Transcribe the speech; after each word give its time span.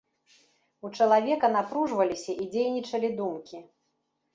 У 0.89 0.91
чалавека 0.97 1.47
напружваліся 1.57 2.31
і 2.41 2.51
дзейнічалі 2.57 3.17
думкі. 3.23 3.67